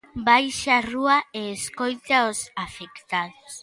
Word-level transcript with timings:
Baixe 0.27 0.69
á 0.79 0.79
rúa 0.91 1.17
e 1.39 1.41
escoite 1.57 2.11
aos 2.17 2.39
afectados. 2.65 3.51